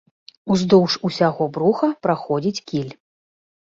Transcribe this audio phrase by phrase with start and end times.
[0.55, 2.93] Уздоўж усяго бруха праходзіць кіль.